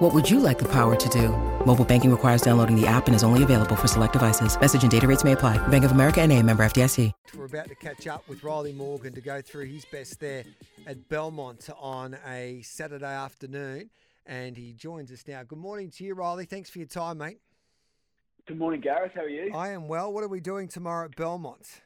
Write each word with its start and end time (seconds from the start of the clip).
What 0.00 0.14
would 0.14 0.30
you 0.30 0.40
like 0.40 0.58
the 0.58 0.68
power 0.68 0.96
to 0.96 1.08
do? 1.10 1.28
Mobile 1.66 1.84
banking 1.84 2.10
requires 2.10 2.40
downloading 2.40 2.74
the 2.74 2.86
app 2.86 3.06
and 3.06 3.14
is 3.14 3.22
only 3.22 3.42
available 3.42 3.76
for 3.76 3.86
select 3.86 4.14
devices. 4.14 4.58
Message 4.58 4.80
and 4.80 4.90
data 4.90 5.06
rates 5.06 5.24
may 5.24 5.32
apply. 5.32 5.58
Bank 5.68 5.84
of 5.84 5.90
America 5.90 6.22
and 6.22 6.32
a 6.32 6.42
member 6.42 6.64
FDIC. 6.64 7.12
We're 7.36 7.44
about 7.44 7.68
to 7.68 7.74
catch 7.74 8.06
up 8.06 8.26
with 8.26 8.40
Rylie 8.40 8.74
Morgan 8.74 9.12
to 9.12 9.20
go 9.20 9.42
through 9.42 9.66
his 9.66 9.84
best 9.84 10.18
there 10.18 10.44
at 10.86 11.06
Belmont 11.10 11.68
on 11.78 12.16
a 12.26 12.62
Saturday 12.62 13.14
afternoon. 13.14 13.90
And 14.24 14.56
he 14.56 14.72
joins 14.72 15.12
us 15.12 15.22
now. 15.28 15.42
Good 15.42 15.58
morning 15.58 15.90
to 15.90 16.04
you, 16.04 16.14
Rylie. 16.14 16.48
Thanks 16.48 16.70
for 16.70 16.78
your 16.78 16.88
time, 16.88 17.18
mate. 17.18 17.36
Good 18.48 18.58
morning, 18.58 18.80
Gareth. 18.80 19.12
How 19.14 19.24
are 19.24 19.28
you? 19.28 19.52
I 19.54 19.68
am 19.68 19.86
well. 19.86 20.10
What 20.14 20.24
are 20.24 20.28
we 20.28 20.40
doing 20.40 20.68
tomorrow 20.68 21.04
at 21.04 21.14
Belmont? 21.14 21.82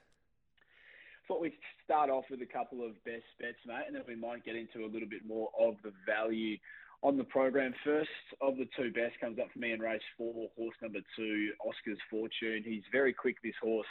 Thought 1.27 1.41
we'd 1.41 1.59
start 1.85 2.11
off 2.11 2.27
with 2.31 2.43
a 2.43 2.47
couple 2.47 2.87
of 2.87 2.93
best 3.05 3.25
bets, 3.41 3.59
mate, 3.67 3.85
and 3.89 3.97
then 3.97 4.03
we 4.07 4.15
might 4.15 4.45
get 4.45 4.55
into 4.55 4.85
a 4.85 4.89
little 4.89 5.09
bit 5.09 5.27
more 5.27 5.49
of 5.59 5.75
the 5.83 5.93
value 6.07 6.59
on 7.05 7.19
the 7.19 7.25
program. 7.25 7.75
First 7.85 8.09
of 8.41 8.57
the 8.57 8.67
two 8.77 8.91
best 8.91 9.21
comes 9.21 9.39
up 9.39 9.53
for 9.53 9.59
me 9.59 9.73
in 9.73 9.81
race 9.81 10.01
four, 10.17 10.49
horse 10.57 10.75
number 10.83 11.01
two, 11.15 11.53
Oscar's 11.61 11.99
Fortune. 12.11 12.65
He's 12.65 12.83
very 12.91 13.13
quick, 13.13 13.37
this 13.45 13.55
horse, 13.63 13.87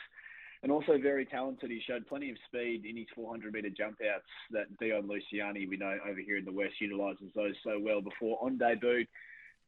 and 0.64 0.72
also 0.72 0.98
very 0.98 1.26
talented. 1.26 1.70
He 1.70 1.82
showed 1.88 2.08
plenty 2.08 2.32
of 2.32 2.38
speed 2.48 2.86
in 2.86 2.98
his 2.98 3.06
400 3.16 3.54
metre 3.54 3.70
jump 3.70 4.00
outs 4.02 4.26
that 4.52 4.76
Dion 4.80 5.08
Luciani, 5.08 5.70
we 5.70 5.78
know 5.78 5.96
over 6.10 6.20
here 6.20 6.38
in 6.38 6.46
the 6.46 6.52
West, 6.52 6.74
utilises 6.82 7.30
those 7.36 7.54
so 7.64 7.80
well 7.80 8.02
before 8.02 8.40
on 8.42 8.58
debut 8.58 9.06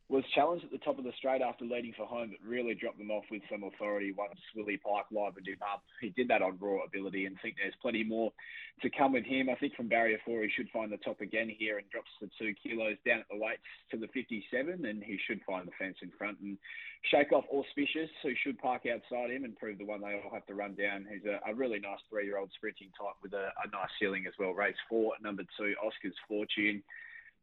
was 0.08 0.24
challenged 0.36 0.64
at 0.64 0.72
the 0.72 0.78
top 0.78 1.00
of 1.00 1.04
the 1.04 1.12
straight 1.18 1.42
after 1.42 1.66
leading 1.66 1.94
for 1.98 2.06
home, 2.06 2.30
but 2.30 2.48
really 2.48 2.76
dropped 2.76 3.00
them 3.00 3.10
off 3.10 3.24
with 3.32 3.42
some 3.50 3.64
authority 3.64 4.14
once 4.16 4.38
Willie 4.56 4.78
Pike 4.78 5.10
livened 5.12 5.48
him 5.48 5.58
up. 5.66 5.82
He 6.00 6.10
did 6.10 6.28
that 6.28 6.44
on 6.44 6.58
raw 6.60 6.84
ability 6.86 7.26
and 7.26 7.36
think 7.42 7.56
there's 7.58 7.74
plenty 7.82 8.04
more 8.04 8.32
to 8.84 8.90
come 8.92 9.14
with 9.14 9.26
him. 9.26 9.50
I 9.50 9.56
think 9.56 9.74
from 9.74 9.88
barrier 9.88 10.20
four, 10.24 10.44
he 10.44 10.50
should 10.56 10.70
find 10.70 10.92
the 10.92 10.98
top 10.98 11.22
again 11.22 11.50
here 11.50 11.80
and 11.80 11.90
drops 11.90 12.12
the 12.22 12.30
two 12.38 12.54
kilos 12.62 12.98
down 13.06 13.22
at 13.22 13.26
the 13.32 13.38
weights 13.38 13.66
to 13.92 13.98
the 13.98 14.08
57, 14.14 14.86
and 14.86 15.02
he 15.02 15.18
should 15.26 15.42
find 15.42 15.68
the 15.68 15.74
fence 15.80 15.98
in 16.04 16.12
front 16.20 16.38
and 16.40 16.58
shake 17.10 17.32
off 17.32 17.46
Auspicious, 17.52 18.10
who 18.22 18.34
should 18.44 18.60
park 18.60 18.84
outside 18.86 19.32
him 19.32 19.44
and 19.44 19.58
prove 19.58 19.80
the 19.80 19.86
one 19.86 20.02
they 20.02 20.22
all 20.22 20.34
have 20.34 20.46
to 20.46 20.54
run 20.54 20.76
down. 20.76 21.08
He's 21.10 21.26
a, 21.26 21.42
a 21.50 21.56
really 21.56 21.80
nice 21.80 22.00
three 22.12 22.26
year 22.26 22.38
old 22.38 22.52
sprinting 22.54 22.90
type 22.94 23.18
with 23.24 23.34
a, 23.34 23.50
a 23.66 23.68
nice 23.74 23.90
ceiling 24.00 24.26
as 24.28 24.34
well. 24.38 24.54
Race 24.54 24.78
four, 24.88 25.14
number 25.20 25.44
two, 25.58 25.74
Oscar's 25.82 26.18
Fortune. 26.28 26.84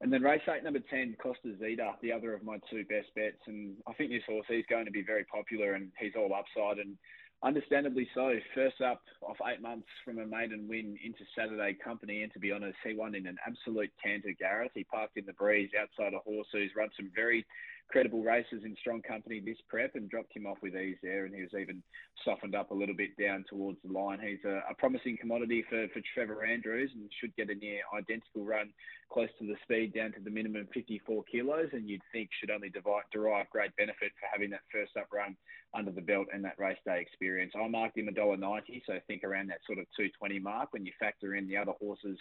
And 0.03 0.13
then 0.13 0.23
race 0.23 0.43
eight, 0.49 0.65
number 0.65 0.81
10, 0.81 1.17
Costa 1.23 1.55
Zeta, 1.61 1.93
the 2.03 2.13
other 2.13 2.35
of 2.35 2.43
my 2.43 2.59
two 2.69 2.85
best 2.87 3.15
bets. 3.15 3.39
And 3.47 3.77
I 3.87 3.93
think 3.93 4.11
this 4.11 4.25
horse, 4.29 4.45
he's 4.49 4.67
going 4.69 4.85
to 4.85 4.91
be 4.91 5.03
very 5.03 5.25
popular 5.25 5.75
and 5.75 5.93
he's 5.97 6.13
all 6.17 6.35
upside 6.35 6.79
and 6.79 6.99
understandably 7.43 8.09
so. 8.15 8.35
First 8.55 8.81
up 8.81 9.03
off 9.23 9.37
eight 9.51 9.61
months 9.61 9.89
from 10.05 10.19
a 10.19 10.27
maiden 10.27 10.67
win 10.69 10.97
into 11.05 11.25
Saturday 11.37 11.77
company. 11.83 12.23
And 12.23 12.33
to 12.33 12.39
be 12.39 12.53
honest, 12.53 12.77
he 12.87 12.95
won 12.95 13.15
in 13.15 13.27
an 13.27 13.37
absolute 13.47 13.91
canter, 14.03 14.33
Gareth. 14.39 14.73
He 14.75 14.85
parked 14.85 15.17
in 15.17 15.27
the 15.27 15.33
breeze 15.33 15.71
outside 15.81 16.15
a 16.15 16.19
horse 16.19 16.47
who's 16.53 16.71
run 16.77 16.89
some 16.97 17.11
very 17.15 17.45
credible 17.89 18.23
races 18.23 18.63
in 18.65 18.75
strong 18.81 19.03
company 19.03 19.41
this 19.45 19.59
prep 19.69 19.95
and 19.97 20.09
dropped 20.09 20.35
him 20.35 20.47
off 20.47 20.57
with 20.63 20.75
ease 20.75 20.97
there. 21.03 21.27
And 21.27 21.35
he 21.35 21.43
was 21.43 21.55
even 21.59 21.83
softened 22.25 22.55
up 22.55 22.71
a 22.71 22.75
little 22.75 22.95
bit 22.95 23.11
down 23.21 23.45
towards 23.51 23.79
the 23.85 23.93
line. 23.93 24.19
He's 24.23 24.45
a, 24.45 24.63
a 24.71 24.75
promising 24.79 25.19
commodity 25.21 25.65
for, 25.69 25.87
for 25.89 26.01
Trevor 26.15 26.45
Andrews 26.45 26.91
and 26.95 27.11
should 27.21 27.37
get 27.37 27.51
a 27.51 27.55
near 27.55 27.81
identical 27.95 28.45
run 28.45 28.71
close 29.13 29.29
to 29.39 29.47
the 29.47 29.57
speed 29.63 29.95
down 29.95 30.13
to 30.13 30.21
the 30.21 30.31
minimum 30.31 30.69
54 30.73 31.25
kilos. 31.31 31.69
And 31.73 31.89
you'd 31.89 32.03
think 32.13 32.31
should 32.41 32.51
only 32.51 32.71
derive, 32.71 33.05
derive 33.13 33.51
great 33.51 33.77
benefit 33.77 34.13
for 34.19 34.29
having 34.33 34.51
that 34.51 34.63
first 34.73 34.97
up 34.97 35.09
run 35.13 35.37
under 35.75 35.91
the 35.91 36.01
belt 36.01 36.29
and 36.33 36.45
that 36.45 36.59
race 36.59 36.79
day 36.87 37.01
experience. 37.01 37.32
I 37.41 37.69
marked 37.69 37.97
him 37.97 38.09
$1.90, 38.09 38.83
so 38.87 38.99
think 39.07 39.25
around 39.25 39.49
that 39.51 39.61
sort 39.67 39.79
of 39.79 39.87
220 39.97 40.39
mark 40.39 40.73
when 40.73 40.85
you 40.85 40.93
factor 40.99 41.35
in 41.35 41.49
the 41.49 41.57
other 41.57 41.73
horses 41.81 42.19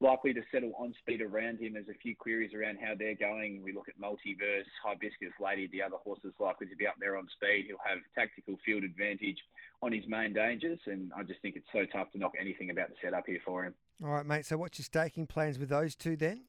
likely 0.00 0.34
to 0.34 0.42
settle 0.52 0.72
on 0.78 0.94
speed 0.98 1.22
around 1.22 1.60
him. 1.60 1.74
There's 1.74 1.88
a 1.88 1.98
few 2.02 2.16
queries 2.16 2.52
around 2.54 2.78
how 2.82 2.94
they're 2.98 3.14
going. 3.14 3.62
We 3.62 3.72
look 3.72 3.88
at 3.88 4.00
Multiverse, 4.00 4.66
Hibiscus 4.84 5.32
Lady, 5.40 5.68
the 5.72 5.82
other 5.82 5.96
horses 6.02 6.32
likely 6.40 6.66
to 6.66 6.76
be 6.76 6.86
up 6.86 6.96
there 7.00 7.16
on 7.16 7.26
speed. 7.34 7.66
He'll 7.68 7.76
have 7.84 7.98
tactical 8.14 8.58
field 8.64 8.84
advantage 8.84 9.38
on 9.82 9.92
his 9.92 10.04
main 10.08 10.32
dangers, 10.32 10.80
and 10.86 11.12
I 11.16 11.22
just 11.22 11.40
think 11.40 11.56
it's 11.56 11.66
so 11.72 11.84
tough 11.92 12.10
to 12.12 12.18
knock 12.18 12.32
anything 12.40 12.70
about 12.70 12.88
the 12.88 12.94
setup 13.02 13.24
here 13.26 13.40
for 13.44 13.64
him. 13.64 13.74
All 14.02 14.10
right, 14.10 14.26
mate. 14.26 14.46
So 14.46 14.56
what's 14.56 14.78
your 14.78 14.84
staking 14.84 15.26
plans 15.26 15.58
with 15.58 15.68
those 15.68 15.94
two 15.94 16.16
then? 16.16 16.44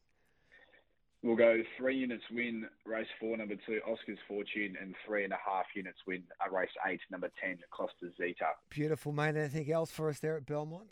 We'll 1.23 1.37
go 1.37 1.63
three 1.77 1.95
units 1.95 2.25
win 2.29 2.65
race 2.85 3.07
four, 3.17 3.37
number 3.37 3.55
two, 3.65 3.79
Oscar's 3.87 4.19
Fortune, 4.27 4.75
and 4.79 4.93
three 5.07 5.23
and 5.23 5.31
a 5.31 5.37
half 5.37 5.65
units 5.73 5.99
win 6.05 6.21
a 6.45 6.53
race 6.53 6.69
eight, 6.85 6.99
number 7.09 7.29
10, 7.41 7.59
Costa 7.71 8.11
Zeta. 8.17 8.47
Beautiful, 8.69 9.13
mate. 9.13 9.37
Anything 9.37 9.71
else 9.71 9.89
for 9.89 10.09
us 10.09 10.19
there 10.19 10.35
at 10.35 10.45
Belmont? 10.45 10.89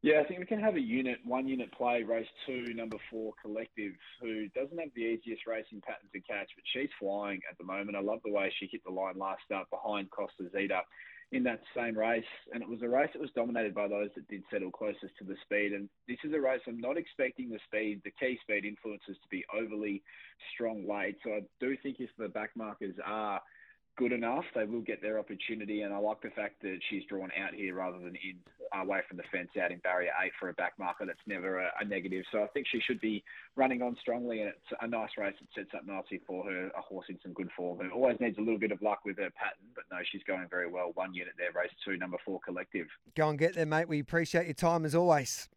Yeah, 0.00 0.20
I 0.20 0.24
think 0.28 0.38
we 0.38 0.46
can 0.46 0.60
have 0.60 0.76
a 0.76 0.80
unit, 0.80 1.18
one 1.24 1.48
unit 1.48 1.72
play, 1.72 2.04
race 2.04 2.28
two, 2.46 2.72
number 2.72 2.98
four, 3.10 3.32
Collective, 3.42 3.94
who 4.22 4.46
doesn't 4.50 4.78
have 4.78 4.90
the 4.94 5.02
easiest 5.02 5.44
racing 5.44 5.80
pattern 5.80 6.06
to 6.12 6.20
catch, 6.20 6.50
but 6.54 6.62
she's 6.72 6.90
flying 7.00 7.40
at 7.50 7.58
the 7.58 7.64
moment. 7.64 7.96
I 7.96 8.02
love 8.02 8.20
the 8.24 8.30
way 8.30 8.52
she 8.60 8.68
hit 8.70 8.84
the 8.84 8.92
line 8.92 9.18
last 9.18 9.40
start 9.44 9.68
behind 9.70 10.08
Costa 10.12 10.44
Zeta 10.52 10.82
in 11.32 11.42
that 11.42 11.60
same 11.76 11.98
race. 11.98 12.24
And 12.52 12.62
it 12.62 12.68
was 12.68 12.82
a 12.82 12.88
race 12.88 13.10
that 13.12 13.20
was 13.20 13.30
dominated 13.34 13.74
by 13.74 13.88
those 13.88 14.10
that 14.14 14.28
did 14.28 14.42
settle 14.50 14.70
closest 14.70 15.16
to 15.18 15.24
the 15.24 15.36
speed. 15.42 15.72
And 15.72 15.88
this 16.08 16.18
is 16.24 16.32
a 16.32 16.40
race 16.40 16.60
I'm 16.66 16.80
not 16.80 16.96
expecting 16.96 17.50
the 17.50 17.58
speed, 17.66 18.00
the 18.04 18.12
key 18.18 18.38
speed 18.42 18.64
influences 18.64 19.16
to 19.22 19.28
be 19.30 19.44
overly 19.54 20.02
strong 20.54 20.86
late. 20.88 21.16
So 21.24 21.30
I 21.32 21.40
do 21.60 21.76
think 21.82 21.96
if 21.98 22.10
the 22.18 22.28
back 22.28 22.50
markers 22.54 22.94
are 23.04 23.40
good 23.98 24.12
enough, 24.12 24.44
they 24.54 24.64
will 24.64 24.82
get 24.82 25.00
their 25.00 25.18
opportunity. 25.18 25.82
And 25.82 25.92
I 25.92 25.98
like 25.98 26.20
the 26.20 26.30
fact 26.30 26.60
that 26.62 26.78
she's 26.90 27.04
drawn 27.08 27.30
out 27.42 27.54
here 27.54 27.74
rather 27.74 27.98
than 27.98 28.14
in 28.16 28.36
away 28.74 29.00
from 29.08 29.16
the 29.16 29.22
fence 29.32 29.48
out 29.62 29.72
in 29.72 29.78
barrier 29.78 30.10
eight 30.22 30.32
for 30.38 30.48
a 30.50 30.54
back 30.54 30.74
marker. 30.78 31.06
That's 31.06 31.18
never 31.26 31.60
a, 31.60 31.70
a 31.80 31.84
negative. 31.84 32.24
So 32.30 32.42
I 32.42 32.46
think 32.48 32.66
she 32.70 32.80
should 32.80 33.00
be 33.00 33.24
running 33.56 33.80
on 33.80 33.96
strongly, 34.00 34.40
and 34.40 34.50
it's 34.50 34.78
a 34.80 34.86
nice 34.86 35.10
race. 35.16 35.34
It 35.40 35.48
sets 35.54 35.70
up 35.74 35.86
nicely 35.86 36.20
for 36.26 36.44
her. 36.44 36.68
A 36.76 36.80
horse 36.82 37.06
in 37.08 37.18
some 37.22 37.32
good 37.32 37.48
form. 37.56 37.80
It 37.80 37.92
always 37.92 38.18
needs 38.20 38.36
a 38.38 38.42
little 38.42 38.58
bit 38.58 38.72
of 38.72 38.82
luck 38.82 39.00
with 39.04 39.16
her 39.16 39.30
pattern, 39.30 39.65
no, 39.90 39.98
she's 40.10 40.22
going 40.24 40.46
very 40.50 40.68
well. 40.68 40.92
One 40.94 41.14
unit 41.14 41.34
there, 41.38 41.52
race 41.52 41.70
two, 41.84 41.96
number 41.96 42.16
four, 42.24 42.40
collective. 42.40 42.86
Go 43.14 43.28
and 43.28 43.38
get 43.38 43.54
there, 43.54 43.66
mate. 43.66 43.88
We 43.88 44.00
appreciate 44.00 44.46
your 44.46 44.54
time 44.54 44.84
as 44.84 44.94
always. 44.94 45.48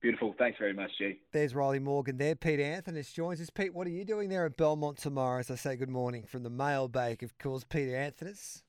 Beautiful. 0.00 0.34
Thanks 0.36 0.58
very 0.58 0.72
much, 0.72 0.90
G. 0.98 1.20
There's 1.30 1.54
Rylie 1.54 1.80
Morgan 1.80 2.18
there. 2.18 2.34
Pete 2.34 2.58
Anthonisz 2.58 3.14
joins 3.14 3.40
us. 3.40 3.50
Pete, 3.50 3.72
what 3.72 3.86
are 3.86 3.90
you 3.90 4.04
doing 4.04 4.28
there 4.28 4.44
at 4.44 4.56
Belmont 4.56 4.98
tomorrow? 4.98 5.38
As 5.38 5.50
I 5.50 5.54
say 5.54 5.76
good 5.76 5.88
morning 5.88 6.24
from 6.24 6.42
the 6.42 6.50
mailbag, 6.50 7.22
of 7.22 7.38
course, 7.38 7.62
Peter 7.62 7.92
Anthonisz. 7.92 8.62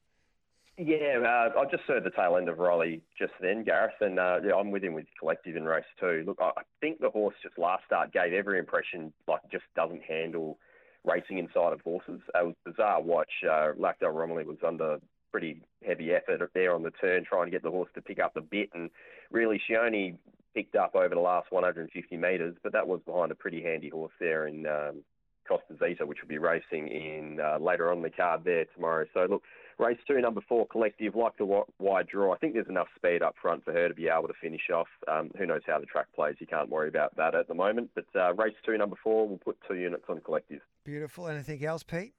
Yeah, 0.78 1.20
uh, 1.24 1.60
I 1.60 1.66
just 1.70 1.84
heard 1.84 2.04
the 2.04 2.10
tail 2.12 2.38
end 2.38 2.50
of 2.50 2.58
Riley 2.58 3.02
just 3.18 3.34
then, 3.40 3.64
Gareth, 3.64 3.94
and 4.02 4.20
uh, 4.20 4.40
yeah, 4.44 4.56
I'm 4.56 4.72
with 4.72 4.84
him 4.84 4.94
with 4.94 5.06
Collective 5.20 5.56
in 5.56 5.66
race 5.66 5.84
two. 6.00 6.24
Look, 6.26 6.40
I 6.40 6.52
think 6.82 7.00
the 7.00 7.12
horse 7.12 7.36
just 7.44 7.58
last 7.60 7.84
start 7.86 8.12
gave 8.12 8.34
every 8.34 8.58
impression 8.58 9.14
like 9.28 9.42
just 9.52 9.66
doesn't 9.76 10.04
handle 10.04 10.58
racing 11.06 11.38
inside 11.38 11.74
of 11.74 11.82
horses. 11.82 12.22
It 12.34 12.46
was 12.46 12.56
bizarre 12.66 13.02
watch. 13.02 13.32
Uh, 13.44 13.74
Laqdar 13.80 14.14
Ramoly 14.14 14.46
was 14.46 14.58
under 14.66 15.00
pretty 15.32 15.62
heavy 15.86 16.12
effort 16.14 16.50
there 16.54 16.76
on 16.76 16.84
the 16.84 16.92
turn, 16.92 17.26
trying 17.26 17.46
to 17.46 17.52
get 17.52 17.64
the 17.64 17.72
horse 17.72 17.90
to 17.96 18.02
pick 18.02 18.20
up 18.20 18.34
the 18.34 18.42
bit, 18.42 18.70
and 18.74 18.90
really 19.32 19.60
she 19.66 19.76
only 19.76 20.16
picked 20.54 20.76
up 20.76 20.96
over 20.96 21.10
the 21.10 21.20
last 21.20 21.52
150 21.52 22.18
metres, 22.18 22.56
but 22.62 22.72
that 22.74 22.88
was 22.88 23.02
behind 23.06 23.32
a 23.32 23.36
pretty 23.36 23.62
handy 23.62 23.90
horse 23.90 24.12
there 24.20 24.46
in 24.48 24.68
um, 24.68 25.04
Costa 25.48 25.76
Zeta, 25.80 26.06
which 26.06 26.20
will 26.22 26.30
be 26.30 26.38
racing 26.38 26.88
in 26.88 27.40
uh, 27.44 27.58
later 27.60 27.92
on 27.92 28.02
the 28.02 28.12
card 28.12 28.44
there 28.44 28.66
tomorrow. 28.76 29.06
So 29.14 29.26
look, 29.30 29.44
race 29.78 29.98
two, 30.08 30.20
number 30.22 30.42
four, 30.48 30.68
collective, 30.68 31.16
like 31.16 31.38
the 31.38 31.64
wide 31.80 32.08
draw. 32.08 32.34
I 32.34 32.38
think 32.38 32.54
there's 32.54 32.68
enough 32.70 32.88
speed 32.96 33.22
up 33.22 33.36
front 33.42 33.64
for 33.66 33.74
her 33.74 33.88
to 33.88 33.94
be 33.94 34.08
able 34.08 34.28
to 34.28 34.34
finish 34.42 34.70
off. 34.74 34.88
Um, 35.08 35.32
who 35.38 35.46
knows 35.46 35.62
how 35.66 35.80
the 35.80 35.86
track 35.86 36.08
plays? 36.16 36.36
You 36.40 36.48
can't 36.48 36.70
worry 36.70 36.88
about 36.88 37.16
that 37.18 37.36
at 37.36 37.48
the 37.48 37.54
moment. 37.54 37.92
But 37.96 38.06
uh, 38.16 38.34
race 38.34 38.56
two, 38.66 38.78
number 38.78 38.96
four, 39.04 39.28
we'll 39.28 39.38
put 39.38 39.58
two 39.68 39.76
units 39.76 40.06
on 40.10 40.22
collective. 40.22 40.62
Beautiful. 40.84 41.28
Anything 41.28 41.64
else, 41.66 41.84
Pete? 41.84 42.14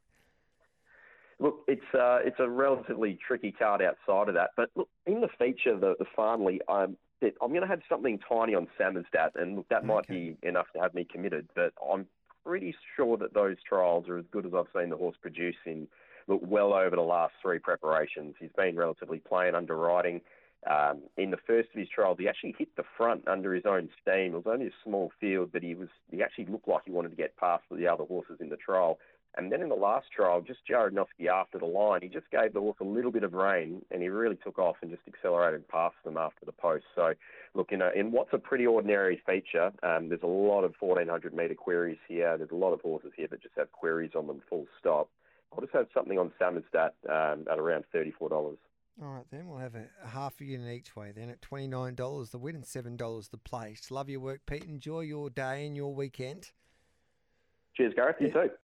Look, 1.41 1.65
it's 1.67 1.95
uh, 1.95 2.19
it's 2.25 2.39
a 2.39 2.49
relatively 2.49 3.19
tricky 3.27 3.53
card 3.53 3.83
outside 3.83 4.29
of 4.29 4.35
that, 4.35 4.51
but 4.57 4.71
look 4.77 4.89
in 5.07 5.21
the 5.21 5.29
feature, 5.39 5.77
the 5.79 5.95
the 5.99 6.07
Farnley, 6.15 6.61
um, 6.69 6.97
I'm 7.23 7.51
going 7.51 7.63
to 7.63 7.67
have 7.67 7.81
something 7.89 8.19
tiny 8.29 8.55
on 8.55 8.69
Samizdat, 8.79 9.31
and 9.35 9.57
look, 9.57 9.69
that 9.69 9.79
okay. 9.79 9.87
might 9.87 10.07
be 10.07 10.37
enough 10.43 10.67
to 10.75 10.81
have 10.81 10.95
me 10.95 11.07
committed. 11.11 11.49
But 11.55 11.73
I'm 11.93 12.07
pretty 12.45 12.75
sure 12.97 13.17
that 13.17 13.35
those 13.35 13.57
trials 13.67 14.09
are 14.09 14.19
as 14.19 14.27
good 14.31 14.47
as 14.47 14.53
I've 14.55 14.67
seen 14.79 14.91
the 14.91 14.97
horse 14.97 15.17
produce 15.21 15.57
in 15.67 15.89
look 16.27 16.41
well 16.45 16.73
over 16.73 16.97
the 16.97 17.03
last 17.03 17.35
three 17.43 17.59
preparations. 17.59 18.35
He's 18.39 18.53
been 18.57 18.77
relatively 18.77 19.19
plain 19.19 19.55
underwriting. 19.55 20.21
Um, 20.69 21.03
in 21.19 21.31
the 21.31 21.37
first 21.47 21.69
of 21.75 21.79
his 21.79 21.89
trials, 21.95 22.17
he 22.19 22.29
actually 22.29 22.55
hit 22.59 22.75
the 22.77 22.85
front 22.97 23.29
under 23.29 23.55
his 23.55 23.67
own 23.67 23.91
steam. 24.01 24.35
It 24.35 24.45
was 24.45 24.47
only 24.47 24.69
a 24.69 24.83
small 24.83 25.13
field, 25.21 25.51
but 25.53 25.63
he 25.63 25.75
was 25.75 25.89
he 26.11 26.23
actually 26.23 26.47
looked 26.47 26.69
like 26.69 26.83
he 26.87 26.91
wanted 26.91 27.11
to 27.11 27.17
get 27.17 27.37
past 27.37 27.65
the 27.71 27.87
other 27.87 28.05
horses 28.05 28.39
in 28.41 28.49
the 28.49 28.57
trial. 28.57 28.99
And 29.37 29.51
then 29.51 29.63
in 29.63 29.69
the 29.69 29.75
last 29.75 30.07
trial, 30.15 30.41
just 30.41 30.65
Jared 30.67 30.97
after 30.97 31.59
the 31.59 31.67
line, 31.67 32.03
he 32.03 32.09
just 32.09 32.31
gave 32.31 32.53
the 32.53 32.61
horse 32.61 32.77
a 32.81 32.85
little 32.85 33.11
bit 33.11 33.25
of 33.25 33.33
rein 33.33 33.83
and 33.91 34.01
he 34.01 34.09
really 34.09 34.37
took 34.37 34.59
off 34.61 34.77
and 34.81 34.91
just 34.91 35.03
accelerated 35.09 35.67
past 35.69 35.97
them 36.05 36.17
after 36.17 36.47
the 36.47 36.53
post. 36.53 36.85
So, 36.95 37.15
look, 37.55 37.73
in, 37.73 37.83
a, 37.83 37.91
in 37.97 38.13
what's 38.13 38.33
a 38.33 38.39
pretty 38.39 38.65
ordinary 38.65 39.21
feature, 39.27 39.73
um, 39.83 40.09
there's 40.09 40.23
a 40.23 40.29
lot 40.29 40.63
of 40.63 40.75
1400 40.79 41.35
metre 41.35 41.55
queries 41.55 41.99
here. 42.07 42.39
There's 42.39 42.53
a 42.53 42.57
lot 42.57 42.73
of 42.73 42.81
horses 42.81 43.11
here 43.17 43.27
that 43.29 43.43
just 43.43 43.57
have 43.57 43.73
queries 43.73 44.13
on 44.15 44.29
them 44.29 44.41
full 44.49 44.67
stop. 44.79 45.09
I'll 45.55 45.61
just 45.61 45.73
have 45.73 45.87
something 45.95 46.19
on 46.19 46.33
Samizdat 46.41 46.93
um, 47.09 47.47
at 47.51 47.59
around 47.59 47.85
$34. 47.95 48.57
All 49.03 49.09
right, 49.09 49.25
then 49.31 49.49
we'll 49.49 49.59
have 49.59 49.75
a, 49.75 49.87
half 50.07 50.41
a 50.41 50.45
unit 50.45 50.73
each 50.73 50.95
way. 50.95 51.11
Then 51.11 51.29
at 51.29 51.43
twenty 51.43 51.67
nine 51.67 51.97
dollars 51.97 52.31
the 52.31 52.39
win 52.39 52.55
and 52.55 52.65
seven 52.65 52.97
dollars 52.97 53.27
the 53.27 53.39
place. 53.39 53.91
Love 53.91 54.09
your 54.09 54.21
work, 54.21 54.43
Pete. 54.47 54.65
Enjoy 54.65 55.01
your 55.01 55.31
day 55.31 55.67
and 55.67 55.77
your 55.77 55.93
weekend. 55.93 56.53
Cheers, 57.77 57.93
Gareth. 57.97 58.17
You 58.21 58.31
too. 58.31 58.51